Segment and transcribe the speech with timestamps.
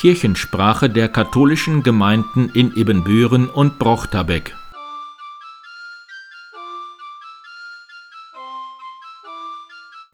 [0.00, 4.56] Kirchensprache der katholischen Gemeinden in Ibbenbüren und Brochterbeck.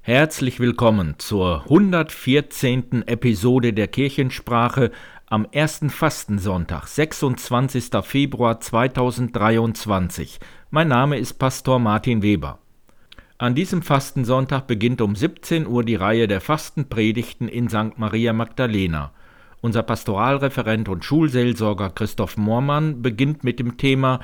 [0.00, 3.04] Herzlich willkommen zur 114.
[3.06, 4.90] Episode der Kirchensprache
[5.26, 7.90] am ersten Fastensonntag, 26.
[8.02, 10.40] Februar 2023.
[10.72, 12.58] Mein Name ist Pastor Martin Weber.
[13.38, 17.96] An diesem Fastensonntag beginnt um 17 Uhr die Reihe der Fastenpredigten in St.
[17.98, 19.12] Maria Magdalena.
[19.60, 24.20] Unser Pastoralreferent und Schulseelsorger Christoph Moormann beginnt mit dem Thema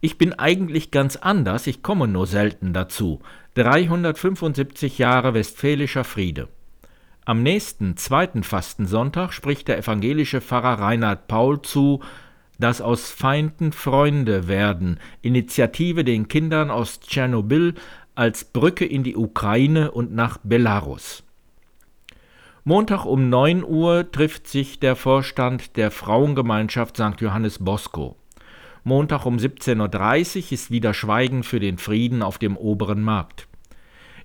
[0.00, 3.20] Ich bin eigentlich ganz anders, ich komme nur selten dazu.
[3.54, 6.48] 375 Jahre Westfälischer Friede.
[7.24, 12.00] Am nächsten zweiten Fastensonntag spricht der evangelische Pfarrer Reinhard Paul zu
[12.62, 17.74] dass aus Feinden Freunde werden, Initiative den Kindern aus Tschernobyl
[18.14, 21.24] als Brücke in die Ukraine und nach Belarus.
[22.64, 27.20] Montag um 9 Uhr trifft sich der Vorstand der Frauengemeinschaft St.
[27.20, 28.14] Johannes Bosco.
[28.84, 33.48] Montag um 17.30 Uhr ist wieder Schweigen für den Frieden auf dem oberen Markt.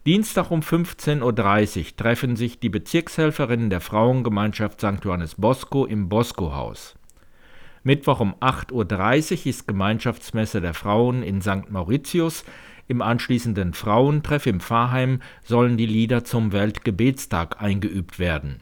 [0.06, 5.04] Dienstag um 15.30 Uhr treffen sich die Bezirkshelferinnen der Frauengemeinschaft St.
[5.04, 6.94] Johannes Bosco im Bosco-Haus.
[7.82, 11.72] Mittwoch um 8.30 Uhr ist Gemeinschaftsmesse der Frauen in St.
[11.72, 12.46] Mauritius.
[12.88, 18.62] Im anschließenden Frauentreff im Pfarrheim sollen die Lieder zum Weltgebetstag eingeübt werden.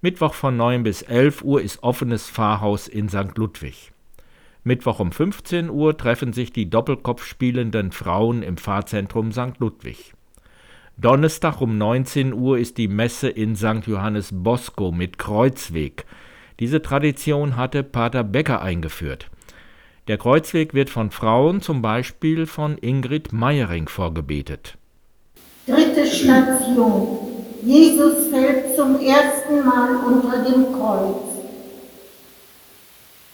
[0.00, 3.36] Mittwoch von 9 bis 11 Uhr ist offenes Pfarrhaus in St.
[3.36, 3.92] Ludwig.
[4.64, 9.58] Mittwoch um 15 Uhr treffen sich die Doppelkopf spielenden Frauen im Pfarrzentrum St.
[9.58, 10.12] Ludwig.
[10.98, 13.86] Donnerstag um 19 Uhr ist die Messe in St.
[13.86, 16.04] Johannes Bosco mit Kreuzweg.
[16.60, 19.30] Diese Tradition hatte Pater Becker eingeführt.
[20.08, 24.78] Der Kreuzweg wird von Frauen, zum Beispiel von Ingrid Meyering, vorgebetet.
[25.66, 27.18] Dritte Station.
[27.62, 31.16] Jesus fällt zum ersten Mal unter dem Kreuz.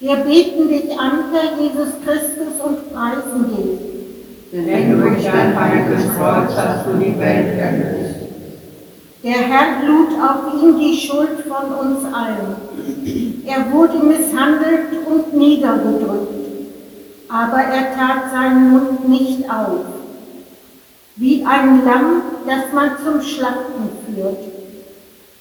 [0.01, 4.67] Wir beten dich an, Herr Jesus Christus, und preisen dich.
[4.67, 8.17] Denn durch dein heiliges Kreuz hast du die Welt erlöst.
[9.23, 13.45] Der Herr lud auf ihn die Schuld von uns allen.
[13.47, 16.44] Er wurde misshandelt und niedergedrückt
[17.35, 19.87] aber er tat seinen Mund nicht auf.
[21.17, 24.39] Wie ein Lamm, das man zum Schlachten führt,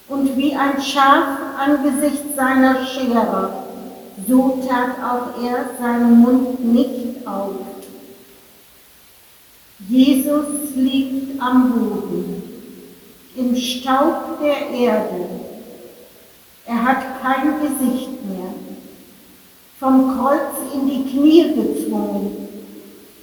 [0.08, 3.66] und wie ein Schaf angesichts seiner Scherer,
[4.28, 7.58] so tat auch er seinen Mund nicht auf.
[9.88, 12.42] Jesus liegt am Boden,
[13.36, 15.30] im Staub der Erde.
[16.66, 18.73] Er hat kein Gesicht mehr
[19.84, 22.48] vom Kreuz in die Knie gezwungen,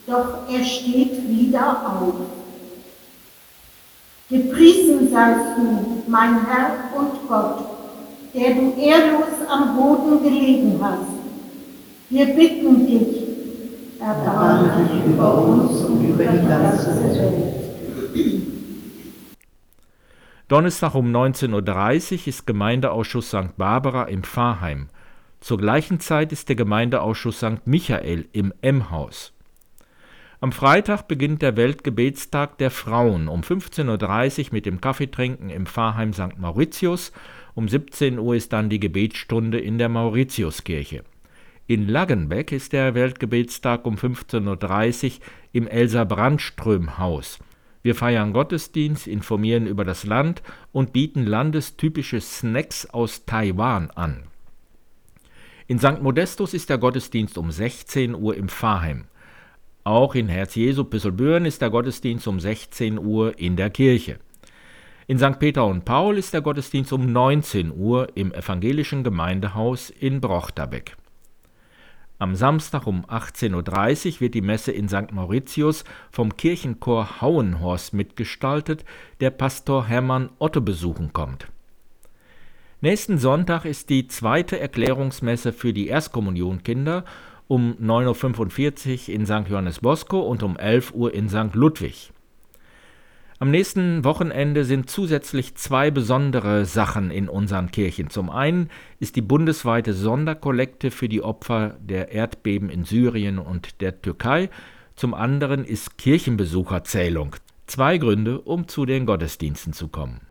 [0.06, 2.14] doch er steht wieder auf.
[4.28, 7.64] Gepriesen seist du, mein Herr und Gott,
[8.34, 11.18] der du ehrlos am Boden gelegen hast.
[12.10, 13.22] Wir bitten dich,
[13.98, 17.54] erbarme dich über uns und über die ganze Welt.
[20.48, 23.56] Donnerstag um 19.30 Uhr ist Gemeindeausschuss St.
[23.56, 24.88] Barbara im Pfarrheim.
[25.40, 27.66] Zur gleichen Zeit ist der Gemeindeausschuss St.
[27.66, 29.32] Michael im M-Haus.
[30.42, 36.12] Am Freitag beginnt der Weltgebetstag der Frauen um 15.30 Uhr mit dem Kaffeetrinken im Pfarrheim
[36.12, 36.38] St.
[36.38, 37.12] Mauritius.
[37.54, 41.04] Um 17 Uhr ist dann die Gebetsstunde in der Mauritiuskirche.
[41.66, 45.12] In Laggenbeck ist der Weltgebetstag um 15.30 Uhr
[45.52, 47.38] im Elsa Brandström Haus.
[47.82, 54.29] Wir feiern Gottesdienst, informieren über das Land und bieten landestypische Snacks aus Taiwan an.
[55.70, 56.02] In St.
[56.02, 59.04] Modestus ist der Gottesdienst um 16 Uhr im Pfarrheim.
[59.84, 64.18] Auch in Herz Jesu Püsselbüren ist der Gottesdienst um 16 Uhr in der Kirche.
[65.06, 65.38] In St.
[65.38, 70.96] Peter und Paul ist der Gottesdienst um 19 Uhr im evangelischen Gemeindehaus in Brochterbeck.
[72.18, 75.12] Am Samstag um 18.30 Uhr wird die Messe in St.
[75.12, 78.84] Mauritius vom Kirchenchor Hauenhorst mitgestaltet,
[79.20, 81.46] der Pastor Hermann Otto besuchen kommt.
[82.82, 87.04] Nächsten Sonntag ist die zweite Erklärungsmesse für die Erstkommunionkinder
[87.46, 89.50] um 9.45 Uhr in St.
[89.50, 91.54] Johannes Bosco und um 11 Uhr in St.
[91.54, 92.10] Ludwig.
[93.38, 98.08] Am nächsten Wochenende sind zusätzlich zwei besondere Sachen in unseren Kirchen.
[98.08, 104.00] Zum einen ist die bundesweite Sonderkollekte für die Opfer der Erdbeben in Syrien und der
[104.00, 104.48] Türkei.
[104.96, 107.36] Zum anderen ist Kirchenbesucherzählung.
[107.66, 110.22] Zwei Gründe, um zu den Gottesdiensten zu kommen.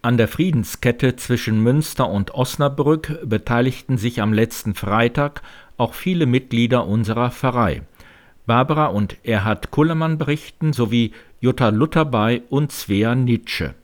[0.00, 5.42] An der Friedenskette zwischen Münster und Osnabrück beteiligten sich am letzten Freitag
[5.76, 7.82] auch viele Mitglieder unserer Pfarrei.
[8.46, 13.74] Barbara und Erhard Kullermann berichten sowie Jutta Lutterbei und Svea Nitsche.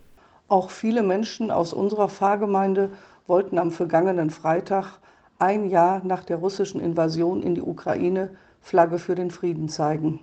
[0.47, 2.91] Auch viele Menschen aus unserer Pfarrgemeinde
[3.27, 4.99] wollten am vergangenen Freitag,
[5.41, 8.31] ein Jahr nach der russischen Invasion in die Ukraine,
[8.61, 10.21] Flagge für den Frieden zeigen.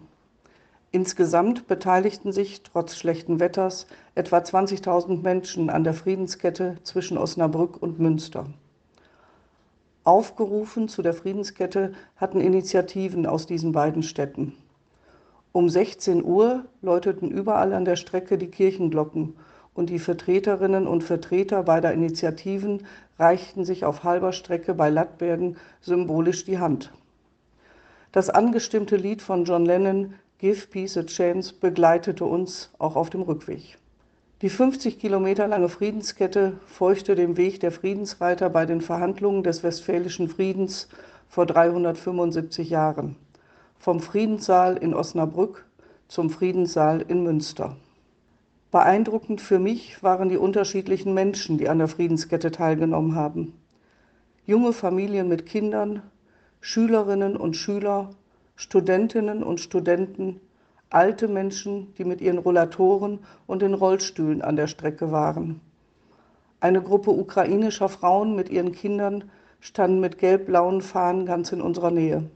[0.94, 8.00] Insgesamt beteiligten sich trotz schlechten Wetters etwa 20.000 Menschen an der Friedenskette zwischen Osnabrück und
[8.00, 8.46] Münster.
[10.04, 14.54] Aufgerufen zu der Friedenskette hatten Initiativen aus diesen beiden Städten.
[15.54, 19.36] Um 16 Uhr läuteten überall an der Strecke die Kirchenglocken
[19.74, 22.86] und die Vertreterinnen und Vertreter beider Initiativen
[23.18, 26.92] reichten sich auf halber Strecke bei Lattbergen symbolisch die Hand.
[28.12, 33.22] Das angestimmte Lied von John Lennon Give Peace a Chance begleitete uns auch auf dem
[33.22, 33.78] Rückweg.
[34.42, 40.30] Die 50 Kilometer lange Friedenskette feuchte den Weg der Friedensreiter bei den Verhandlungen des Westfälischen
[40.30, 40.88] Friedens
[41.30, 43.18] vor 375 Jahren.
[43.78, 45.64] Vom Friedenssaal in Osnabrück
[46.08, 47.78] zum Friedenssaal in Münster.
[48.72, 53.54] Beeindruckend für mich waren die unterschiedlichen Menschen, die an der Friedenskette teilgenommen haben.
[54.48, 56.02] Junge Familien mit Kindern,
[56.62, 58.10] Schülerinnen und Schüler,
[58.56, 60.40] Studentinnen und Studenten,
[60.90, 65.62] alte Menschen, die mit ihren Rollatoren und den Rollstühlen an der Strecke waren.
[66.60, 69.32] Eine Gruppe ukrainischer Frauen mit ihren Kindern
[69.62, 72.30] standen mit gelb-blauen Fahnen ganz in unserer Nähe.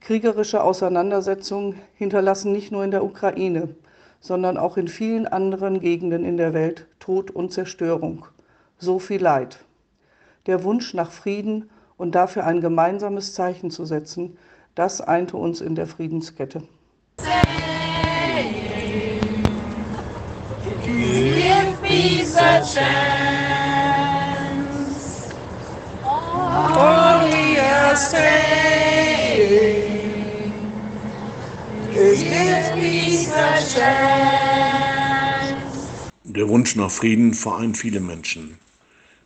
[0.00, 3.74] Kriegerische Auseinandersetzungen hinterlassen nicht nur in der Ukraine,
[4.20, 8.26] sondern auch in vielen anderen Gegenden in der Welt Tod und Zerstörung.
[8.78, 9.64] So viel Leid.
[10.46, 14.38] Der Wunsch nach Frieden und dafür ein gemeinsames Zeichen zu setzen,
[14.74, 16.62] das einte uns in der Friedenskette.
[36.24, 38.58] Der Wunsch nach Frieden vereint viele Menschen.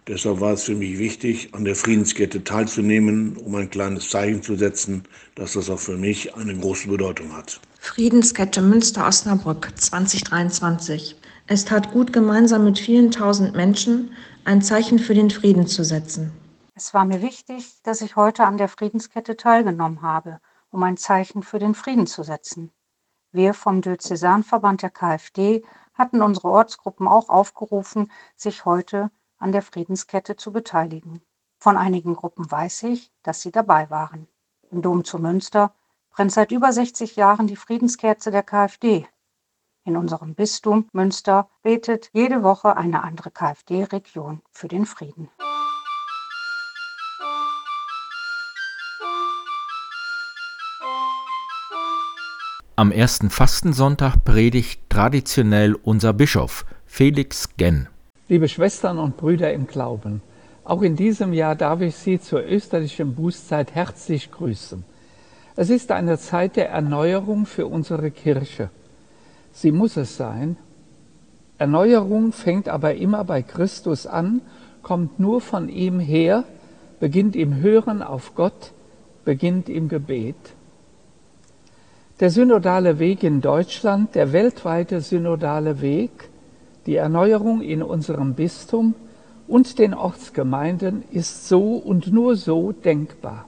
[0.06, 4.54] Deshalb war es für mich wichtig, an der Friedenskette teilzunehmen, um ein kleines Zeichen zu
[4.54, 5.04] setzen,
[5.34, 7.58] dass das auch für mich eine große Bedeutung hat.
[7.80, 11.16] Friedenskette Münster-Osnabrück 2023.
[11.46, 14.12] Es tat gut, gemeinsam mit vielen tausend Menschen
[14.44, 16.32] ein Zeichen für den Frieden zu setzen.
[16.74, 20.38] Es war mir wichtig, dass ich heute an der Friedenskette teilgenommen habe,
[20.70, 22.72] um ein Zeichen für den Frieden zu setzen.
[23.32, 25.64] Wir vom Diözesanverband der KfD
[25.94, 29.10] hatten unsere Ortsgruppen auch aufgerufen, sich heute
[29.44, 31.20] an der Friedenskette zu beteiligen.
[31.58, 34.26] Von einigen Gruppen weiß ich, dass sie dabei waren.
[34.70, 35.74] Im Dom zu Münster
[36.10, 39.06] brennt seit über 60 Jahren die Friedenskerze der KfD.
[39.84, 45.28] In unserem Bistum Münster betet jede Woche eine andere KfD-Region für den Frieden.
[52.76, 57.88] Am ersten Fastensonntag predigt traditionell unser Bischof Felix Genn.
[58.26, 60.22] Liebe Schwestern und Brüder im Glauben,
[60.64, 64.82] auch in diesem Jahr darf ich Sie zur österlichen Bußzeit herzlich grüßen.
[65.56, 68.70] Es ist eine Zeit der Erneuerung für unsere Kirche.
[69.52, 70.56] Sie muss es sein.
[71.58, 74.40] Erneuerung fängt aber immer bei Christus an,
[74.82, 76.44] kommt nur von ihm her,
[77.00, 78.72] beginnt im Hören auf Gott,
[79.26, 80.54] beginnt im Gebet.
[82.20, 86.30] Der synodale Weg in Deutschland, der weltweite synodale Weg,
[86.86, 88.94] die Erneuerung in unserem Bistum
[89.46, 93.46] und den Ortsgemeinden ist so und nur so denkbar.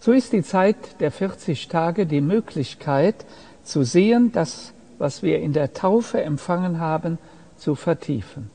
[0.00, 3.26] So ist die Zeit der 40 Tage die Möglichkeit
[3.62, 7.18] zu sehen, das, was wir in der Taufe empfangen haben,
[7.56, 8.50] zu vertiefen.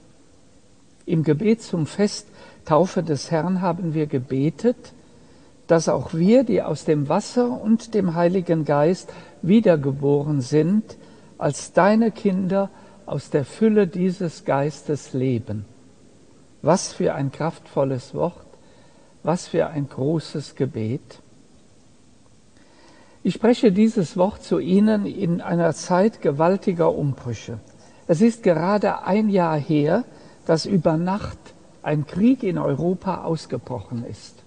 [1.06, 2.28] Im Gebet zum Fest
[2.66, 4.94] Taufe des Herrn haben wir gebetet,
[5.68, 9.12] dass auch wir, die aus dem Wasser und dem Heiligen Geist
[9.42, 10.98] wiedergeboren sind,
[11.38, 12.70] als deine Kinder
[13.06, 15.66] aus der Fülle dieses Geistes leben.
[16.62, 18.46] Was für ein kraftvolles Wort,
[19.24, 21.20] was für ein großes Gebet.
[23.24, 27.60] Ich spreche dieses Wort zu Ihnen in einer Zeit gewaltiger Umbrüche.
[28.08, 30.04] Es ist gerade ein Jahr her,
[30.46, 31.40] dass über Nacht
[31.82, 34.44] ein Krieg in Europa ausgebrochen ist.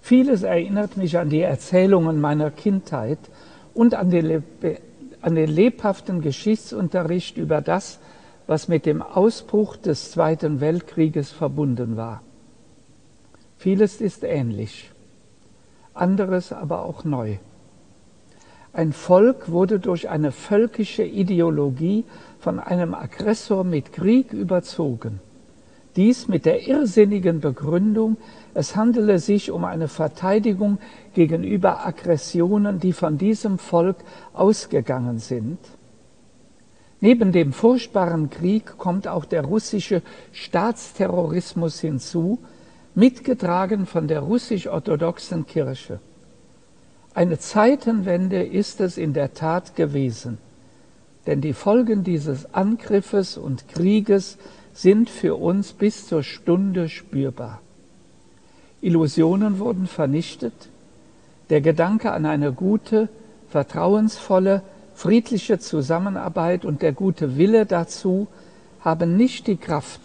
[0.00, 3.18] Vieles erinnert mich an die Erzählungen meiner Kindheit
[3.74, 4.40] und an die
[5.22, 7.98] an den lebhaften Geschichtsunterricht über das,
[8.46, 12.22] was mit dem Ausbruch des Zweiten Weltkrieges verbunden war.
[13.58, 14.90] Vieles ist ähnlich,
[15.94, 17.36] anderes aber auch neu.
[18.72, 22.04] Ein Volk wurde durch eine völkische Ideologie
[22.38, 25.20] von einem Aggressor mit Krieg überzogen.
[25.96, 28.16] Dies mit der irrsinnigen Begründung,
[28.54, 30.78] es handele sich um eine Verteidigung
[31.14, 33.96] gegenüber Aggressionen, die von diesem Volk
[34.32, 35.58] ausgegangen sind.
[37.00, 42.38] Neben dem furchtbaren Krieg kommt auch der russische Staatsterrorismus hinzu,
[42.94, 45.98] mitgetragen von der russisch-orthodoxen Kirche.
[47.14, 50.38] Eine Zeitenwende ist es in der Tat gewesen,
[51.26, 54.38] denn die Folgen dieses Angriffes und Krieges
[54.72, 57.60] sind für uns bis zur Stunde spürbar.
[58.80, 60.68] Illusionen wurden vernichtet,
[61.50, 63.08] der Gedanke an eine gute,
[63.48, 64.62] vertrauensvolle,
[64.94, 68.28] friedliche Zusammenarbeit und der gute Wille dazu
[68.80, 70.00] haben nicht die Kraft,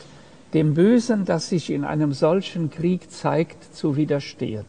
[0.54, 4.66] dem Bösen, das sich in einem solchen Krieg zeigt, zu widerstehen.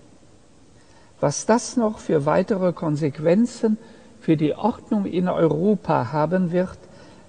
[1.20, 3.78] Was das noch für weitere Konsequenzen
[4.20, 6.78] für die Ordnung in Europa haben wird,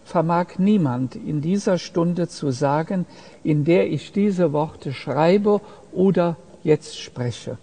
[0.08, 3.06] vermag niemand in dieser Stunde zu sagen,
[3.44, 5.60] in der ich diese Worte schreibe
[5.92, 7.58] oder jetzt spreche.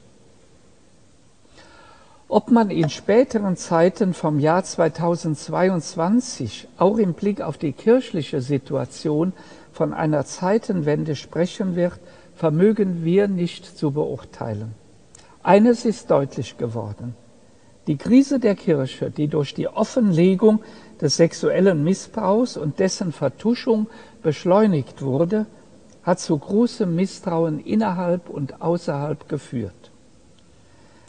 [2.29, 9.33] Ob man in späteren Zeiten vom Jahr 2022 auch im Blick auf die kirchliche Situation
[9.73, 11.99] von einer Zeitenwende sprechen wird,
[12.35, 14.75] vermögen wir nicht zu beurteilen.
[15.43, 17.15] Eines ist deutlich geworden.
[17.87, 20.61] Die Krise der Kirche, die durch die Offenlegung
[21.01, 23.89] des sexuellen Missbrauchs und dessen Vertuschung
[24.23, 25.47] beschleunigt wurde,
[26.03, 29.91] hat zu großem Misstrauen innerhalb und außerhalb geführt.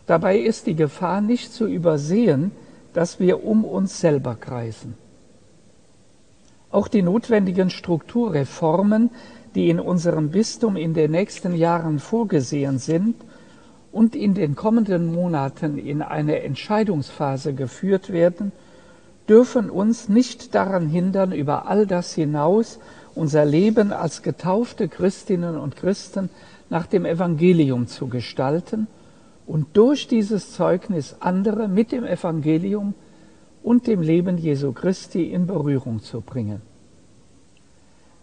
[0.08, 2.52] Dabei ist die Gefahr nicht zu übersehen,
[2.94, 4.96] dass wir um uns selber kreisen.
[6.72, 9.10] Auch die notwendigen Strukturreformen,
[9.56, 13.16] die in unserem Bistum in den nächsten Jahren vorgesehen sind
[13.92, 18.52] und in den kommenden Monaten in eine Entscheidungsphase geführt werden,
[19.28, 22.80] dürfen uns nicht daran hindern, über all das hinaus
[23.16, 26.30] unser Leben als getaufte Christinnen und Christen
[26.70, 28.88] nach dem Evangelium zu gestalten
[29.48, 32.94] und durch dieses Zeugnis andere mit dem Evangelium
[33.64, 36.62] und dem Leben Jesu Christi in Berührung zu bringen.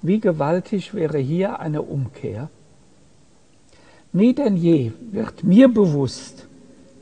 [0.03, 2.51] Wie gewaltig wäre hier eine Umkehr?
[4.13, 6.49] Nie denn je wird mir bewusst,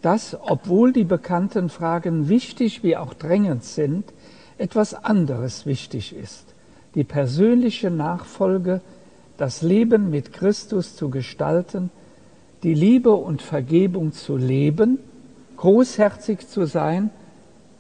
[0.02, 4.04] dass, obwohl die bekannten Fragen wichtig wie auch drängend sind,
[4.59, 6.54] etwas anderes wichtig ist.
[6.95, 8.80] Die persönliche Nachfolge,
[9.37, 11.90] das Leben mit Christus zu gestalten,
[12.62, 14.99] die Liebe und Vergebung zu leben,
[15.57, 17.11] großherzig zu sein,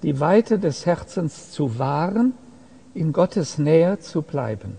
[0.02, 2.32] die Weite des Herzens zu wahren,
[2.94, 4.78] in Gottes Nähe zu bleiben.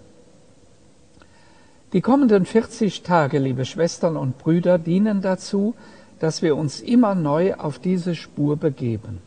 [1.93, 5.75] Die kommenden 40 Tage, liebe Schwestern und Brüder, dienen dazu,
[6.21, 9.17] dass wir uns immer neu auf diese Spur begeben.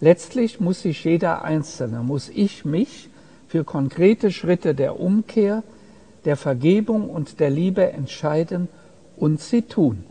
[0.00, 3.10] Letztlich muss sich jeder Einzelne, muss ich mich
[3.46, 5.62] für konkrete Schritte der Umkehr,
[6.24, 8.68] der Vergebung und der Liebe entscheiden
[9.18, 10.04] und sie tun.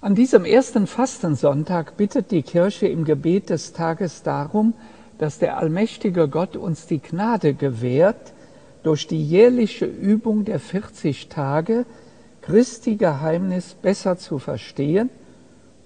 [0.00, 4.74] An diesem ersten Fastensonntag bittet die Kirche im Gebet des Tages darum,
[5.18, 8.34] dass der allmächtige Gott uns die Gnade gewährt,
[8.84, 11.86] durch die jährliche Übung der 40 Tage
[12.42, 15.10] Christi Geheimnis besser zu verstehen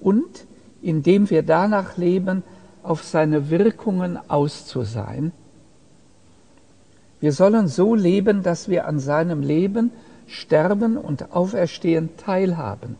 [0.01, 0.47] und,
[0.83, 2.43] indem wir danach leben,
[2.83, 5.33] auf seine Wirkungen auszusein.
[7.21, 9.93] Wir sollen so leben, dass wir an seinem Leben,
[10.27, 12.97] Sterben und Auferstehen teilhaben.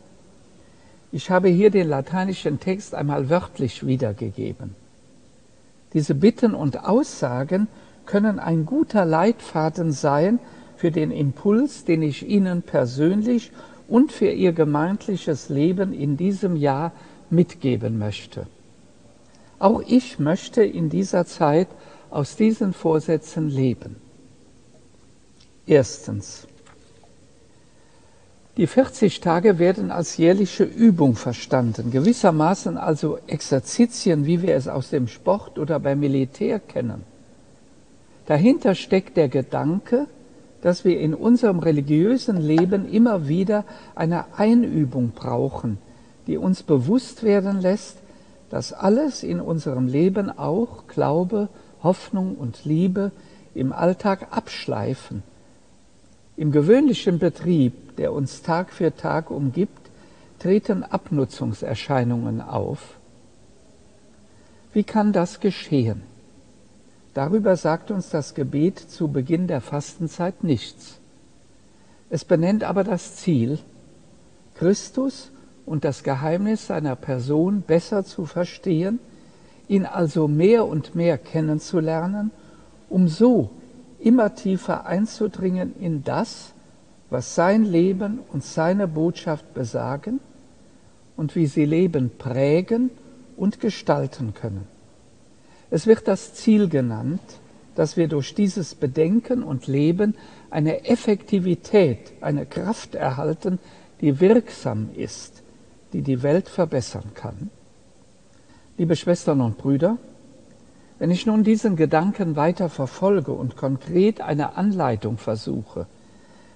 [1.11, 4.75] Ich habe hier den lateinischen Text einmal wörtlich wiedergegeben.
[5.93, 7.67] Diese Bitten und Aussagen
[8.05, 10.39] können ein guter Leitfaden sein
[10.77, 13.51] für den Impuls, den ich Ihnen persönlich
[13.87, 16.91] und für Ihr gemeindliches Leben in diesem Jahr
[17.29, 18.47] mitgeben möchte.
[19.59, 21.67] Auch ich möchte in dieser Zeit
[22.09, 23.95] aus diesen Vorsätzen leben.
[25.65, 26.47] Erstens.
[28.57, 34.91] Die 40 Tage werden als jährliche Übung verstanden, gewissermaßen also Exerzitien, wie wir es aus
[34.91, 37.03] dem Sport oder beim Militär kennen.
[38.27, 40.07] Dahinter steckt der Gedanke,
[40.65, 45.77] dass wir in unserem religiösen Leben immer wieder eine Einübung brauchen,
[46.25, 47.97] die uns bewusst werden lässt,
[48.49, 51.49] dass alles in unserem Leben auch Glaube,
[51.83, 53.11] Hoffnung und Liebe
[53.53, 55.21] im Alltag abschleifen.
[56.35, 59.91] Im gewöhnlichen Betrieb, der uns Tag für Tag umgibt,
[60.39, 62.95] treten Abnutzungserscheinungen auf.
[64.73, 66.14] Wie kann das geschehen?
[67.15, 70.99] Darüber sagt uns das Gebet zu Beginn der Fastenzeit nichts.
[72.09, 73.57] Es benennt aber das Ziel,
[74.53, 75.31] Christus
[75.65, 78.99] und das Geheimnis seiner Person besser zu verstehen,
[79.69, 82.31] ihn also mehr und mehr kennenzulernen,
[82.89, 83.49] um so
[84.01, 86.51] immer tiefer einzudringen in das,
[87.09, 90.19] was sein Leben und seine Botschaft besagen
[91.15, 92.89] und wie sie Leben prägen
[93.37, 94.74] und gestalten können.
[95.71, 97.21] Es wird das Ziel genannt,
[97.75, 100.15] dass wir durch dieses Bedenken und Leben
[100.49, 103.59] eine Effektivität, eine Kraft erhalten,
[104.01, 105.43] die wirksam ist,
[105.93, 107.49] die die Welt verbessern kann.
[108.77, 109.97] Liebe Schwestern und Brüder,
[110.99, 115.87] wenn ich nun diesen Gedanken weiter verfolge und konkret eine Anleitung versuche,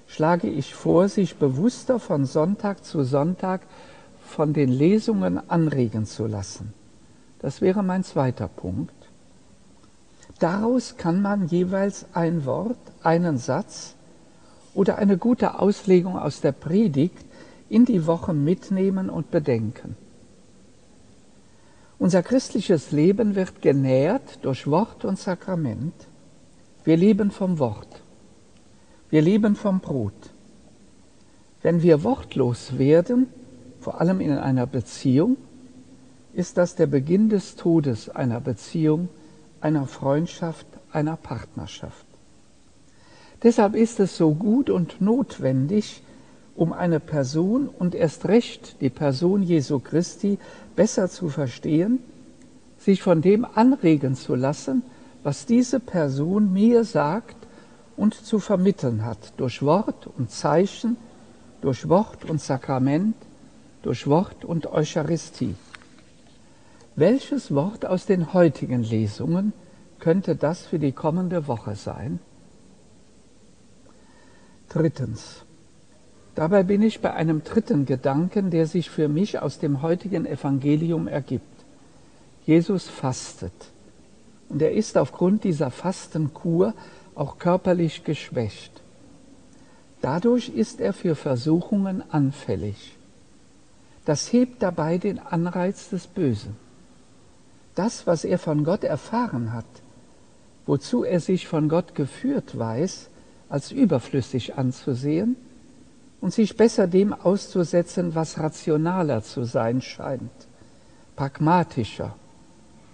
[0.07, 3.61] schlage ich vor, sich bewusster von Sonntag zu Sonntag
[4.21, 6.73] von den Lesungen anregen zu lassen.
[7.39, 8.98] Das wäre mein zweiter Punkt.
[10.39, 13.96] Daraus kann man jeweils ein Wort, einen Satz
[14.74, 17.25] oder eine gute Auslegung aus der Predigt
[17.67, 19.96] in die Woche mitnehmen und bedenken.
[22.00, 25.93] Unser christliches Leben wird genährt durch Wort und Sakrament.
[26.86, 28.01] Wir leben vom Wort.
[29.10, 30.13] Wir leben vom Brot.
[31.62, 33.27] Wenn wir wortlos werden,
[33.81, 35.36] vor allem in einer Beziehung,
[36.34, 39.10] ist das der Beginn des Todes einer Beziehung,
[39.61, 42.05] einer Freundschaft, einer Partnerschaft.
[43.43, 46.03] Deshalb ist es so gut und notwendig,
[46.55, 50.37] um eine Person und erst recht die Person Jesu Christi
[50.75, 51.99] besser zu verstehen,
[52.77, 54.83] sich von dem anregen zu lassen,
[55.23, 57.35] was diese Person mir sagt
[57.95, 60.97] und zu vermitteln hat, durch Wort und Zeichen,
[61.61, 63.15] durch Wort und Sakrament,
[63.83, 65.55] durch Wort und Eucharistie.
[66.96, 69.53] Welches Wort aus den heutigen Lesungen
[70.00, 72.19] könnte das für die kommende Woche sein?
[74.69, 75.43] Drittens.
[76.36, 81.08] Dabei bin ich bei einem dritten Gedanken, der sich für mich aus dem heutigen Evangelium
[81.08, 81.43] ergibt.
[82.46, 83.53] Jesus fastet.
[84.48, 86.74] Und er ist aufgrund dieser Fastenkur
[87.13, 88.72] auch körperlich geschwächt.
[90.01, 92.96] Dadurch ist er für Versuchungen anfällig.
[94.05, 96.55] Das hebt dabei den Anreiz des Bösen.
[97.79, 99.63] Das, was er von Gott erfahren hat,
[100.65, 103.08] wozu er sich von Gott geführt weiß,
[103.47, 105.38] als überflüssig anzusehen
[106.19, 110.30] und sich besser dem auszusetzen, was rationaler zu sein scheint,
[111.15, 112.13] pragmatischer,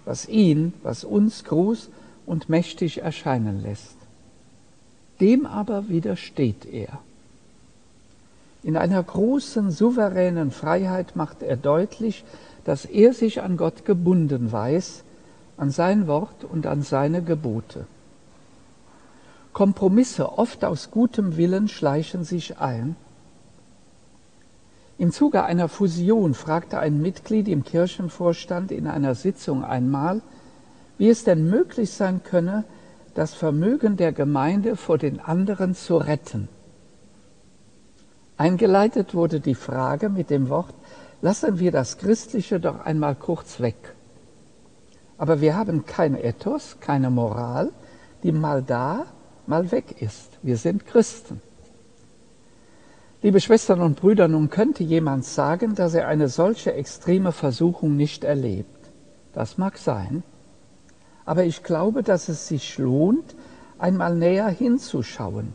[0.04, 1.90] was ihn, was uns groß
[2.24, 3.96] und mächtig erscheinen lässt.
[5.20, 7.00] Dem aber widersteht er.
[8.62, 12.24] In einer großen, souveränen Freiheit macht er deutlich,
[12.66, 15.04] dass er sich an Gott gebunden weiß,
[15.56, 17.86] an sein Wort und an seine Gebote.
[19.52, 22.96] Kompromisse, oft aus gutem Willen, schleichen sich ein.
[24.98, 30.20] Im Zuge einer Fusion fragte ein Mitglied im Kirchenvorstand in einer Sitzung einmal,
[30.98, 32.64] wie es denn möglich sein könne,
[33.14, 36.48] das Vermögen der Gemeinde vor den anderen zu retten.
[38.36, 40.74] Eingeleitet wurde die Frage mit dem Wort,
[41.22, 43.94] lassen wir das Christliche doch einmal kurz weg.
[45.18, 47.70] Aber wir haben kein Ethos, keine Moral,
[48.22, 49.06] die mal da,
[49.46, 50.38] mal weg ist.
[50.42, 51.40] Wir sind Christen.
[53.22, 58.24] Liebe Schwestern und Brüder, nun könnte jemand sagen, dass er eine solche extreme Versuchung nicht
[58.24, 58.68] erlebt.
[59.32, 60.22] Das mag sein.
[61.24, 63.34] Aber ich glaube, dass es sich lohnt,
[63.78, 65.54] einmal näher hinzuschauen,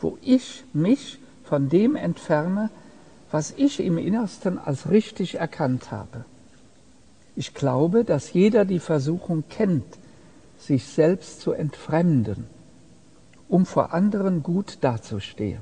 [0.00, 2.70] wo ich mich von dem entferne,
[3.30, 6.24] was ich im Innersten als richtig erkannt habe.
[7.34, 9.84] Ich glaube, dass jeder die Versuchung kennt,
[10.58, 12.46] sich selbst zu entfremden,
[13.48, 15.60] um vor anderen gut dazustehen.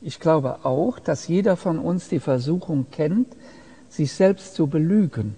[0.00, 3.28] Ich glaube auch, dass jeder von uns die Versuchung kennt,
[3.88, 5.34] sich selbst zu belügen,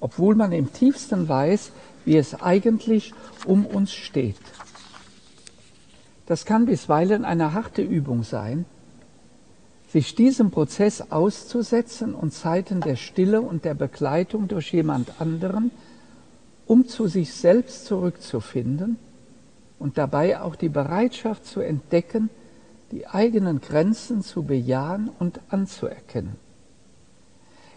[0.00, 1.72] obwohl man im tiefsten weiß,
[2.04, 3.12] wie es eigentlich
[3.46, 4.36] um uns steht.
[6.26, 8.64] Das kann bisweilen eine harte Übung sein,
[9.92, 15.70] sich diesem Prozess auszusetzen und Zeiten der Stille und der Begleitung durch jemand anderen,
[16.66, 18.96] um zu sich selbst zurückzufinden
[19.78, 22.30] und dabei auch die Bereitschaft zu entdecken,
[22.90, 26.36] die eigenen Grenzen zu bejahen und anzuerkennen.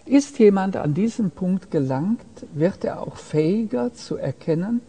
[0.05, 4.79] Ist jemand an diesen Punkt gelangt, wird er auch fähiger zu erkennen,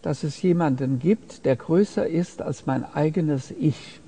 [0.00, 4.00] dass es jemanden gibt, der größer ist als mein eigenes Ich,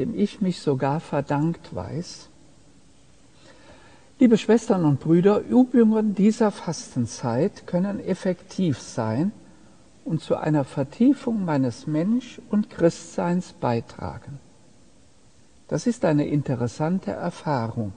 [0.00, 2.30] dem ich mich sogar verdankt weiß.
[4.18, 9.30] Liebe Schwestern und Brüder, Übungen dieser Fastenzeit können effektiv sein
[10.06, 14.38] und zu einer Vertiefung meines Mensch- und Christseins beitragen.
[15.68, 17.92] Das ist eine interessante Erfahrung,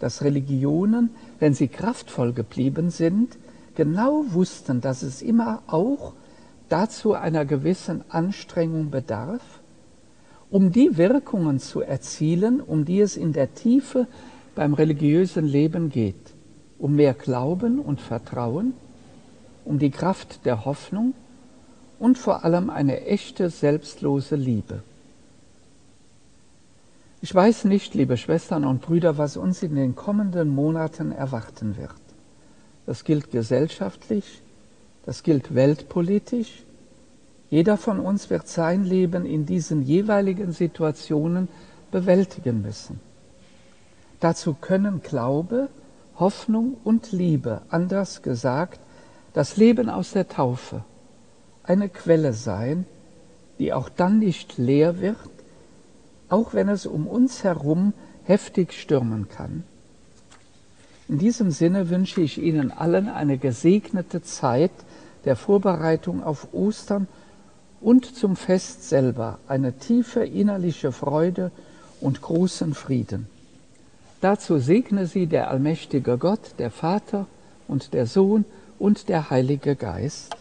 [0.00, 1.08] dass Religionen,
[1.38, 3.38] wenn sie kraftvoll geblieben sind,
[3.76, 6.12] genau wussten, dass es immer auch
[6.68, 9.40] dazu einer gewissen Anstrengung bedarf,
[10.54, 14.06] um die Wirkungen zu erzielen, um die es in der Tiefe
[14.54, 16.32] beim religiösen Leben geht,
[16.78, 18.72] um mehr Glauben und Vertrauen,
[19.64, 21.14] um die Kraft der Hoffnung
[21.98, 24.84] und vor allem eine echte selbstlose Liebe.
[27.20, 31.90] Ich weiß nicht, liebe Schwestern und Brüder, was uns in den kommenden Monaten erwarten wird.
[32.86, 34.40] Das gilt gesellschaftlich,
[35.04, 36.62] das gilt weltpolitisch.
[37.50, 41.48] Jeder von uns wird sein Leben in diesen jeweiligen Situationen
[41.90, 43.00] bewältigen müssen.
[44.20, 45.68] Dazu können Glaube,
[46.18, 48.80] Hoffnung und Liebe, anders gesagt,
[49.32, 50.84] das Leben aus der Taufe,
[51.62, 52.86] eine Quelle sein,
[53.58, 55.16] die auch dann nicht leer wird,
[56.28, 57.92] auch wenn es um uns herum
[58.24, 59.64] heftig stürmen kann.
[61.08, 64.72] In diesem Sinne wünsche ich Ihnen allen eine gesegnete Zeit
[65.24, 67.08] der Vorbereitung auf Ostern
[67.84, 71.50] und zum Fest selber eine tiefe innerliche Freude
[72.00, 73.26] und großen Frieden.
[74.22, 77.26] Dazu segne sie der allmächtige Gott, der Vater
[77.68, 78.46] und der Sohn
[78.78, 80.34] und der Heilige Geist.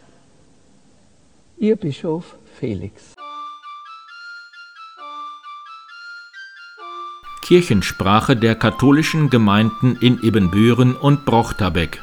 [1.57, 3.13] Ihr Bischof Felix.
[7.41, 12.01] Kirchensprache der katholischen Gemeinden in Ibbenbüren und Brochterbeck